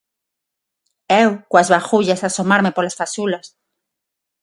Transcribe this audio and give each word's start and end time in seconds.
eu, 1.23 1.29
coas 1.51 1.69
bagullas 1.73 2.21
a 2.21 2.27
asomarme 2.29 2.71
polas 2.75 2.97
fazulas; 2.99 3.45